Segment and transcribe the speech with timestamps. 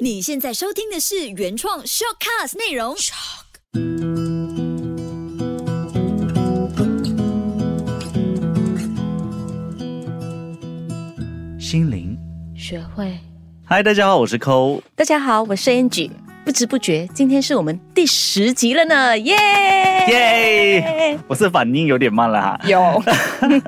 [0.00, 2.96] 你现在收听的是原创 shortcast 内容。
[11.58, 12.18] 心灵，
[12.56, 13.18] 学会。
[13.64, 14.82] 嗨，大家好，我是抠。
[14.96, 16.10] 大家好，我是 Angie。
[16.44, 19.34] 不知不觉，今天是我们第十集了呢，耶
[20.08, 21.18] 耶！
[21.26, 23.02] 我是反应有点慢了哈，有，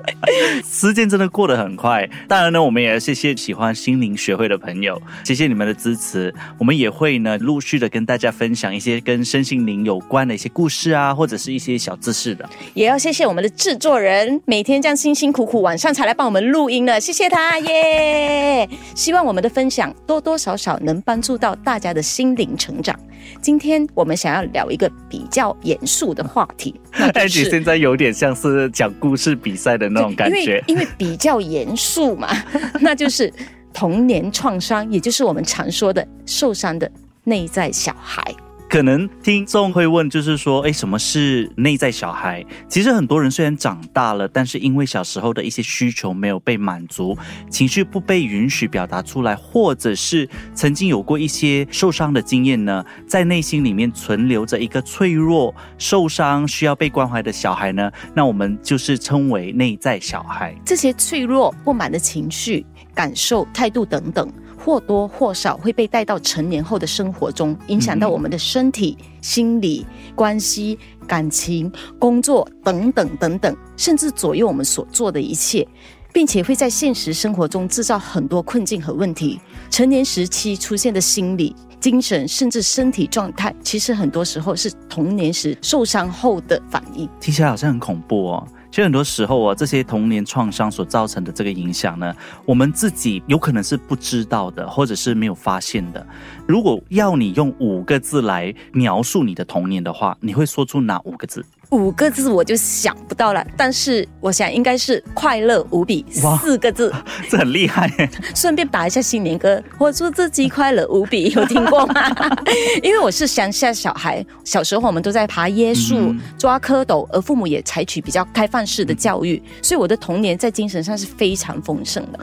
[0.62, 2.07] 时间真的过得很快。
[2.29, 6.32] 当然呢，我们也要谢谢喜欢心灵学会的朋友，谢谢你们的支持。
[6.58, 12.46] 我们也会呢，陆续的跟大家分享一些跟身心灵有关的一些故事啊，或者是一些小知识的。
[12.75, 18.68] 也要谢谢我们的制作人，每天这样辛辛苦苦，晚上才来帮我们录音呢，谢谢他耶！
[18.95, 22.98] 希望我们的分享多多少少能帮助到大家的心灵成长。
[23.40, 26.75] 今天我们想要聊一个比较严肃的话题，
[27.14, 32.28] 艾姐现在有点像是讲故事比赛的那种感觉，因为比较严肃嘛，
[32.80, 33.33] 那就是
[33.72, 36.91] 童年创伤，也就是我们常说的受伤的
[37.25, 38.23] 内在小孩。
[38.69, 42.45] 可能听众会问，就是说，哎，什么是内在小孩？
[42.69, 47.17] 其实很多人虽然长大了，但是因为小时候的一些需求没有被满足，
[47.48, 60.55] 情绪不被允许表达出来，或者是曾经有过一些受伤的经验呢，在内心里面存留着一个脆弱、受伤、需要被关怀的小孩呢，那我们就是称为内在小孩。
[60.64, 64.30] 这些脆弱、不满的情绪、感受、态度等等。
[64.67, 69.86] 或多或少会被带到成年后的生活中，影响到我们的身体、心理、
[70.17, 75.64] 关系、感情、工作等等等等，甚至左右我们所做的一切，
[76.12, 79.41] 并且会在现实生活中制造很多困境和问题。
[79.70, 87.08] 成年时期出现的心理、精神甚至身体状态，其实很多时候是童年时受伤后的反应。
[87.20, 88.48] 听起来好像很恐怖哦。
[88.77, 96.07] 其实很多时候啊，这些童年创伤所造成的这个影响呢，我们自己有可能是不知道的，或者是没有发现的。
[96.47, 101.42] 如果要你用五个字来描述你的童年的话，你会说出哪五个字？
[101.71, 106.93] 五个字我就想不到了，但是我想应该是快乐无比四个字，
[107.29, 107.91] 这很厉害。
[108.35, 111.95] 顺便打一下新年歌，我祝自己快乐无比， 有听过吗？
[112.83, 122.19] 因为我是乡下小孩，小时候我们都在爬椰树、抓蝌蚪，而父母也采取比较开放式的教育，所以我的童年在精神上是非常丰盛的。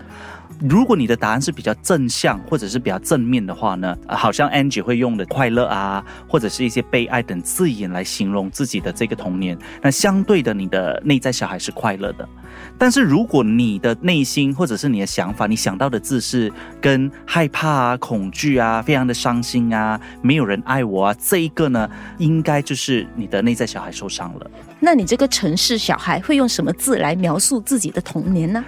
[0.59, 9.58] 如果你的答案是比较正向或者是比较正面的话呢，好像 Angie 会用的快乐啊，或者是一些悲哀等字眼来形容自己的这个童年。
[9.81, 12.28] 那相对的，你的内在小孩是快乐的。
[12.78, 24.52] 但是如果你的内心或者是你的想法，你想到的字是跟害怕啊、恐惧啊、非常的伤心啊、没有人爱我啊，这一个呢，应该就是你的内在小孩受伤了。
[24.80, 28.63] 那你这个城市小孩会用什么字来描述自己的童年呢？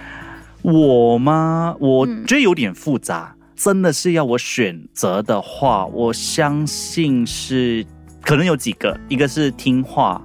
[0.62, 1.76] 我吗？
[1.78, 3.34] 我觉得有点复杂。
[3.54, 7.86] 真的是要我选择的话，我相信是
[8.20, 10.20] 可能有几个，一个是听话、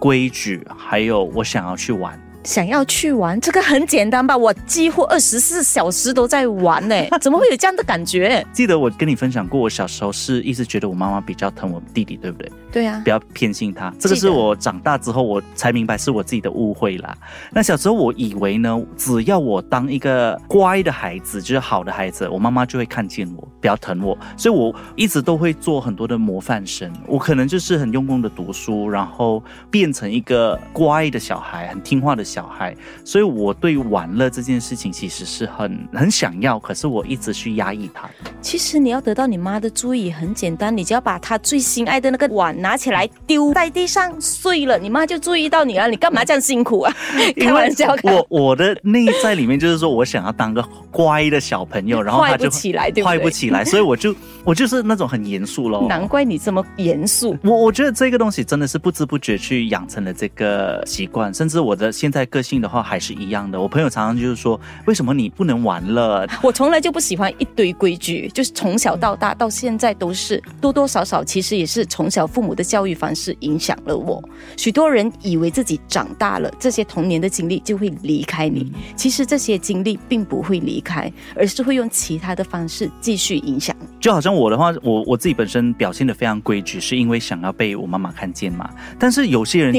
[0.00, 2.20] 规矩，还有我想要去玩。
[2.44, 4.36] 想要去玩，这个很简单吧？
[4.36, 8.46] 我几乎二十四小时都在玩呢， 怎么会有这样的感觉？
[8.52, 12.52] 记得我跟你分享过，我小时候是一直觉得我妈妈比较疼我弟弟，对不对？
[12.70, 13.92] 对呀，比较偏心他。
[13.98, 17.16] 这个是我长大之后我才明白是我自己的误会啦。
[17.52, 26.92] 那小时候我以为呢，只要我当一个乖的孩子，就是好的孩子，我妈妈就会看见我，比较疼我，所以我一直都会做很多的模范生。
[27.06, 32.24] 我可能就是很用功的读书，然后变成一个乖的小孩，很听话的。
[32.34, 32.74] 小孩，
[33.04, 38.10] 所以我对玩乐这件事情其实是很很想要，可是我一直去压抑它。
[38.40, 45.86] 其实你要得到你妈的注意很简单，你只要把她最心爱的那个碗拿起来丢在地上碎了，你妈就注意到你了。
[45.88, 46.92] 你干嘛这样辛苦啊？
[47.38, 47.94] 开玩笑。
[48.02, 53.16] 我我的内在里面就是说我想要当个乖的小朋友， 然后坏不起来，对不对？
[53.16, 54.12] 坏不起来，所以我就
[54.42, 55.86] 我就是那种很严肃喽。
[55.88, 57.36] 难怪你这么严肃。
[57.44, 62.23] 我我觉得这个东西真的是不知不觉去养成了这个习惯，甚至我的现在。
[62.26, 63.60] 个性的话还是一样的。
[63.60, 66.26] 我朋友常常就是说，为什么你不能玩了？
[66.42, 74.22] 我从来就不喜欢一堆规矩，就是从小到大到现在都是多多少少，其实也是从小父母的教育方式影响了我。
[74.56, 83.74] 许多人以为自己长大了，这些童年的经历就会离开你，其实这些经历并不会离开，而是会用其他的方式继续影响。
[84.00, 88.68] 就好像我的话，我我自己本身表现的非常规矩，是因为想要被我妈妈看见嘛。
[88.98, 89.74] 但是有些人。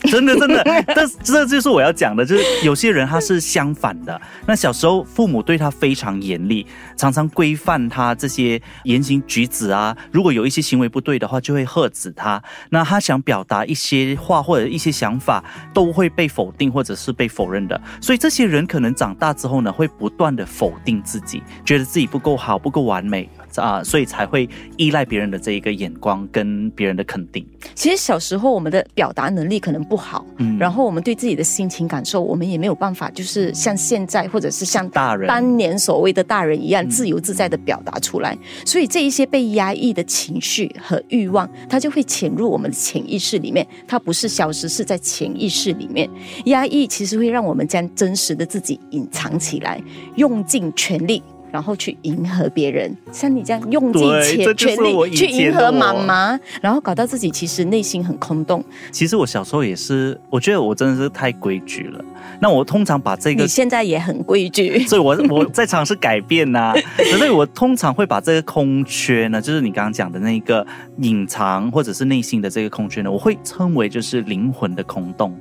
[0.10, 0.62] 真的真的，
[0.94, 4.20] 但这就是我要讲的，就是有些人他是相反的。
[4.46, 6.64] 那小时候父母对他非常严厉，
[6.96, 9.96] 常常规范他这些言行举止啊。
[10.12, 12.42] 如果有一些行为不对的话，就会喝止他。
[12.70, 17.80] 那他想表达一些话或者一些想法，都会被否定或者是被否认的。
[18.00, 23.28] 所以这些人可能长大之后呢，会不断的否定自己，觉得自己不够好，不够完美。
[23.56, 27.44] 啊，所以才会依赖别人的这一个眼光跟别人的肯定。
[27.74, 38.36] 其实小时候我们的表达能力可能不好，嗯，然后我们对自己的心情感受，我们也没有办法，就是像现在或者是像大人当年所谓的大人一样自由自在的表达出来。
[38.64, 43.66] 所以这一些被压抑的情绪和欲望，它就会潜入我们的潜意识里面。
[43.86, 46.08] 它不是消失，是在潜意识里面
[46.44, 49.82] 压抑，其实会让我们将真实的自己隐藏起来，
[50.16, 51.22] 用尽全力。
[51.50, 58.64] 然后去迎合别人，像你这样用尽全全力去迎合妈妈，然后搞到自己其实内心很空洞。
[58.90, 62.04] 其实我小时候也是，我觉得我真的是太规矩了。
[62.40, 66.74] 那我通常把这个，你现在也很规矩，所以我我在尝试改变呐。
[67.16, 70.64] 所以我通常会把这个空缺呢，就是你刚刚讲的那个
[70.98, 75.36] 隐藏或者是内心的这个空缺呢，我会称为就是灵魂的空洞。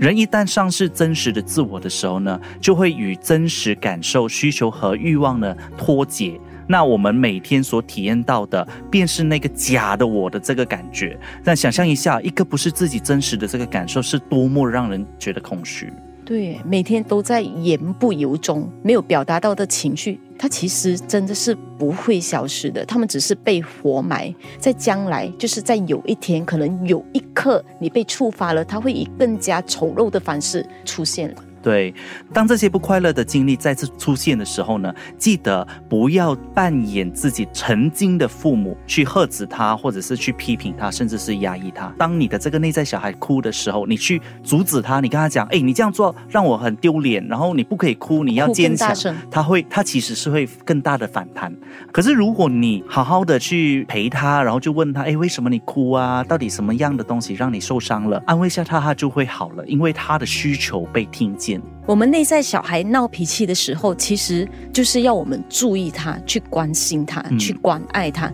[0.00, 6.38] 人一旦丧失真实的自我的时候呢，就会与真实感受、需求和欲望呢脱节。
[6.66, 11.18] 那我们每天所体验到的，便是那个假的我的这个感觉。
[11.42, 15.92] 但想象一下，一个不是自己真实的这个感受，是多么让人觉得空虚。
[16.24, 22.84] 对，每天都在言不由衷，没有表达到的情绪，它其实真的是不会消失的。
[22.84, 31.34] 他们只是被活埋，在将来，就是在有一天，可能有一刻你被触发了，它会以更加丑陋的方式出现了。
[31.62, 31.94] 对，
[32.32, 41.92] 当这些不快乐的经历再次出现的时候呢，记得不要扮演自己曾经的父母去呵斥他，或者是去批评他，甚至是压抑他。
[41.98, 48.94] 当你的这个内在小孩哭的时候，你去阻止他，你跟他讲：“哎，你这样做让我很丢脸，然后你不可以哭，你要坚强。”
[49.30, 51.54] 他会，他其实是会更大的反弹。
[51.92, 56.24] 可是如果你好好的去陪他，然后就问他：“哎，为什么你哭啊？
[56.24, 61.49] 到底什么样的东西让你受伤了？”安慰一下他，他就会好了，因为他的需求被听见。
[61.86, 68.30] 我们内在小孩闹脾气的时候，其实就是要我们注意他，去关心他，去关爱他。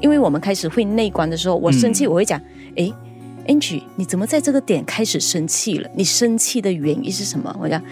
[0.00, 2.40] 因为我们开始会内观的时候，我生气，我会讲：
[2.76, 2.92] 哎
[3.46, 5.90] ，Angie，你怎么在这个点开始生气了？
[5.94, 7.54] 你生气的原因是什么？
[7.60, 7.82] 我讲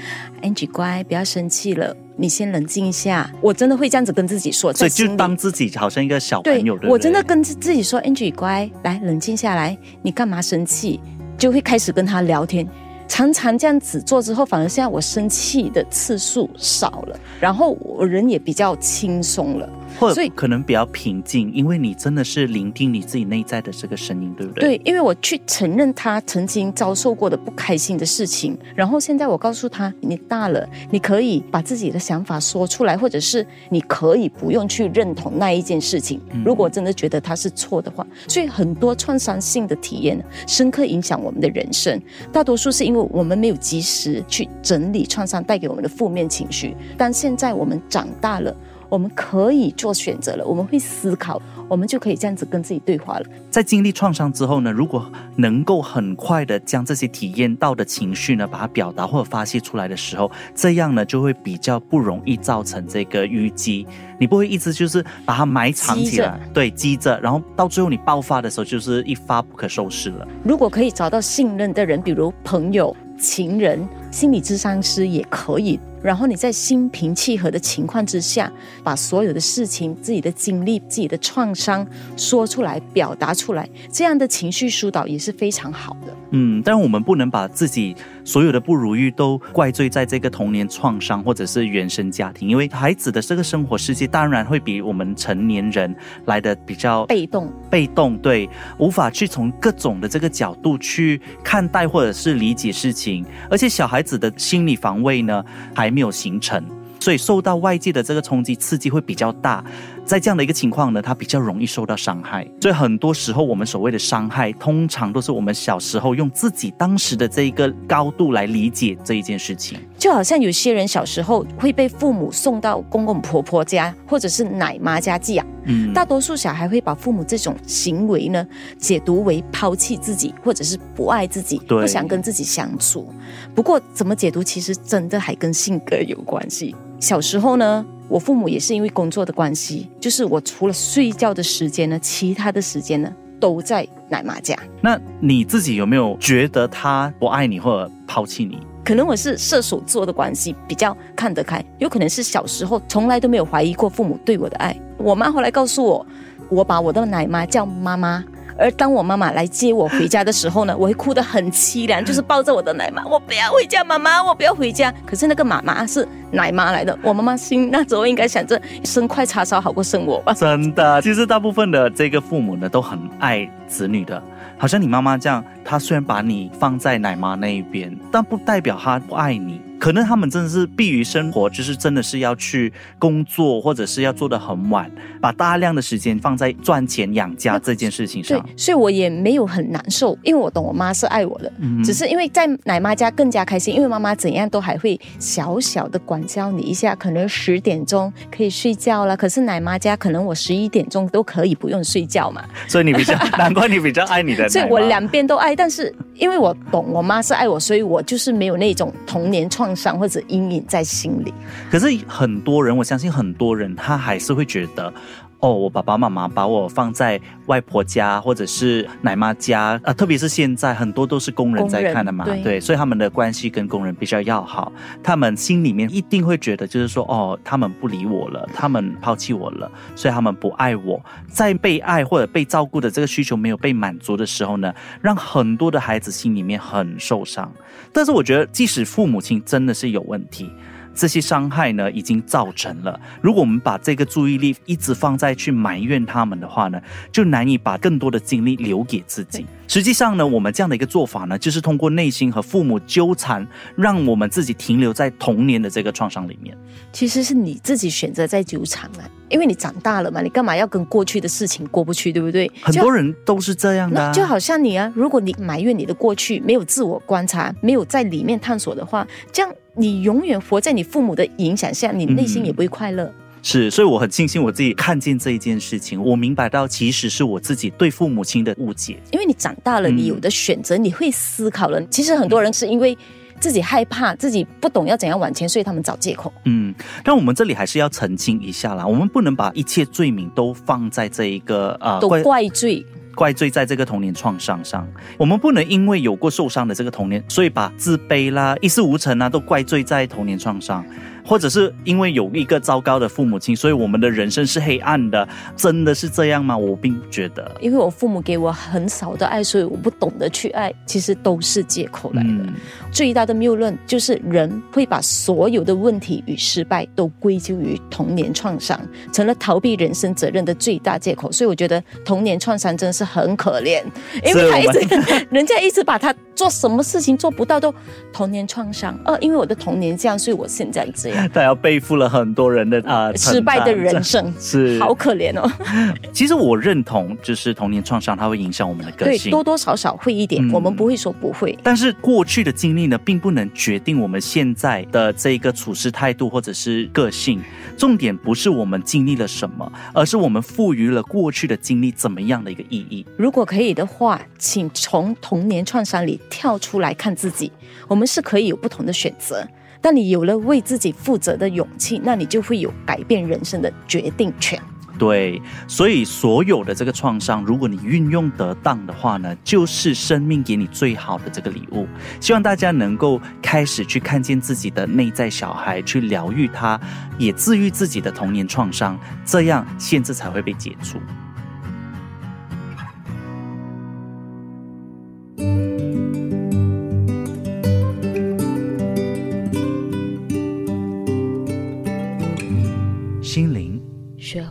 [0.42, 3.30] ，Angie，乖，不要生气了，你先冷静一下。
[3.40, 6.78] 我真的会这样子跟自己说，所以就当自己好像一个小朋友。
[6.84, 11.00] 我真的跟自己说，Angie，乖，来冷静下来，你干嘛生气？
[11.36, 12.66] 就会开始跟他聊天。
[13.08, 19.68] 常常这样子做之后，反而现在我生气的次数少了，然后我人也比较轻松了。
[20.14, 24.78] 所以可能比较平静，因为你真的是聆听你自己内在的这个声音，对不对？
[24.78, 36.20] 对，因为我去承认他曾经遭受过的不开心的事情，然后现在我告诉他，你大了，你可以把自己的想法说出来，或者是你可以不用去认同那一件事情。
[36.44, 42.00] 如果真的觉得他是错的话，所以很多创伤性的体验深刻影响我们的人生，
[42.30, 46.76] 大多数是因为我们没有及时去整理创伤带给我们的负面情绪。
[46.96, 48.54] 但现在我们长大了。
[48.90, 53.26] 我们可以做选择了，我们会思考，我们就可以这样子跟自己对话了。
[53.50, 63.86] 在经历创伤之后呢，如果能够很快的将这些体验到的情绪呢，把它表达或者发泄出来的时候，这样呢就会比较不容易造成这个淤积。
[64.18, 70.26] 你不会一直就是把它埋藏起来，对，积着，然后到最后你爆发的时候，就是一发不可收拾了。
[70.42, 72.96] 如果可以找到信任的人，比如朋友。
[73.20, 75.76] 情人、心理咨商师也可以。
[76.02, 78.50] 然后你在心平气和的情况之下，
[78.82, 81.86] 把所有的事情、自己的经历、自己的创伤
[82.16, 86.16] 说出来、表达出来，这样的情绪疏导也是非常好的。
[86.30, 95.94] 嗯，但我们不能把自己所有的不如意都怪罪在这个童年创伤或者是原生家庭，因为孩子的这个生活世界当然会比我们成年人
[96.26, 97.50] 来的比较被动。
[97.70, 105.42] 被动对，无法去从各种的这个角度去看待或者是理解事情，而且小孩子的心理防卫呢
[105.74, 106.62] 还还没有形成。
[107.00, 109.64] 所以受到外界的这个冲击刺激会比较大，
[110.08, 112.48] 在这样的一个情况呢，他比较容易受到伤害。
[112.62, 119.78] 所以很多时候我们所谓的伤害，通常都是我们小时候用自己当时的这一个高度来理解这一件事情。
[119.98, 128.46] 就好像有些人小时候会被父母送到公公婆婆家或者是奶妈家寄养，嗯，大多数小孩会把父母这种行为呢
[128.78, 133.12] 解读为抛弃自己或者是不爱自己，不想跟自己相处。
[133.54, 136.74] 不过怎么解读，其实真的还跟性格有关系。
[136.98, 144.56] 小时候呢，我父母也是因为工作的关系，就是我除了睡觉的时间呢，其他的时间呢都在奶妈家。
[144.80, 148.58] 那你自己有没有觉得他不爱你或者抛弃你？
[148.84, 151.62] 可能我是射手座的关系，比较看得开。
[151.78, 154.74] 有可能是小时候从来都没有怀疑过父母对我的爱。
[154.96, 156.06] 我妈后来告诉我，
[156.48, 158.24] 我把我的奶妈叫妈妈。
[158.58, 164.92] 而当我妈妈来接我回家的时候呢，我会哭得很凄凉，就是抱着我的奶妈，我不要回家，妈妈，我不要回家。
[165.06, 170.34] 可是那个妈妈是奶妈来的，我妈妈心那时候应该想着生块叉烧好过生我吧。
[170.34, 174.20] 真的，其实大部分的这个父母呢，都很爱子女的。
[174.56, 179.60] 好像你妈妈这样，她虽然把你放在奶妈那一边，但不代表她不爱你。
[179.78, 188.40] 可能他们真的是避于生活，就是真的是要去工作，或者是要做的很晚，把大量的时间放在赚钱养家这件事情上。
[188.40, 191.52] 对，所以我也没有很难受，因为我懂我妈是爱我的，
[191.84, 202.44] 只是因为在奶妈家更加开心，因为妈妈怎样都还会小小的管教你一下，可能十点钟可以睡觉了，可是奶妈家可能我十一点钟都可以不用睡觉嘛。
[202.66, 204.48] 所以你比较， 难怪你比较爱你的。
[204.50, 209.68] 所以我两边都爱，但是因为我懂我妈是爱我，所以我就是没有那种童年创。
[209.78, 211.32] 伤或者阴影在心里，
[211.70, 214.92] 可是很多人，我相信很多人，他还是会觉得，
[215.40, 237.48] 哦，我爸爸妈妈把我放在外婆家或者是奶妈家啊，特别是现在很多都是工人在看的嘛，对，所以他们的关系跟工人比较要好，他们心里面一定会觉得，就是说，哦，他们不理我了，他们抛弃我了，所以他们不爱我，在被爱或者被照顾的这个需求没有被满足的时候呢，让很多的孩子心里面很受伤。
[237.92, 240.50] 但是我觉得，即使父母亲真的是有问题，
[240.98, 243.00] 这些伤害呢已经造成了。
[243.22, 249.46] 如果我们把这个注意力一直放在去埋怨他们的话呢，就难以把更多的精力留给自己。
[249.68, 256.56] 实际上呢，我们这样的一个做法呢，就是通过内心和父母纠缠，让我们自己停留在童年的这个创伤里面。
[256.92, 262.50] 其实是你自己选择在纠缠啊，因为你长大了嘛，你干嘛要跟过去的事情过不去，对不对？
[262.62, 273.10] 很多人都是这样的，就好像你啊，如果你埋怨你的过去，没有自我观察，没有在里面探索的话，这样你永远活在你父母的影响下，你内心也不会快乐。
[273.40, 279.00] 是，所以我很庆幸我自己看见这一件事情，我明白到其实是我自己对父母亲的误解。
[279.12, 281.80] 因为你长大了，你有的选择，你会思考了。
[281.86, 282.98] 其实很多人是因为
[283.38, 286.32] 自己害怕，自己不懂要怎样往前，所以他们找借口。
[286.44, 292.84] 嗯，但我们这里还是要澄清一下啦，我们不能把一切罪名都放在这一个呃，都怪罪。
[293.18, 300.86] 怪罪在这个童年创伤上，我们不能因为有过受伤的这个童年，所以把自卑啦、一事无成啊，都怪罪在童年创伤。
[301.28, 306.56] 或者是因为有一个糟糕的父母亲，所以我们的人生是黑暗的，真的是这样吗？
[306.56, 307.54] 我并不觉得。
[307.60, 312.50] 因为我父母给我很少的爱，所以我不懂得去爱，其实都是借口来的。
[312.90, 318.80] 最大的谬论就是人会把所有的问题与失败都归咎于童年创伤，
[319.12, 321.30] 成了逃避人生责任的最大借口。
[321.30, 323.84] 所以我觉得童年创伤真的是很可怜，
[324.24, 324.80] 因为他一直
[325.30, 327.74] 人家一直把他做什么事情做不到都
[328.14, 328.98] 童年创伤。
[329.04, 331.17] 呃，因为我的童年这样，所以我现在这样。
[331.32, 335.50] 他要背负了很多人的啊 失败的人生，是好可怜哦。
[336.12, 340.48] 其实我认同，就是童年创伤，它会影响我们的个性，多多少少会一点。
[340.50, 347.40] 我们不会说不会，但是过去的经历呢，并不能决定我们现在的这个处事态度或者是个性。
[347.76, 353.06] 重点不是我们经历了什么，而是我们赋予了过去的经历怎么样的一个意义。
[353.16, 357.52] 如果可以的话，请从童年创伤里跳出来看自己，
[357.86, 359.46] 我们是可以有不同的选择。
[359.80, 364.60] 当你有了为自己负责的勇气，那你就会有改变人生的决定权。
[364.98, 371.86] 对，所以所有的这个创伤，如果你运用得当的话呢，就是生命给你最好的这个礼物。
[372.20, 376.80] 希望大家能够开始去看见自己的内在小孩，去疗愈他，
[377.16, 380.98] 也治愈自己的童年创伤，这样限制才会被解除。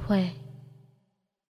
[0.08, 0.47] 会。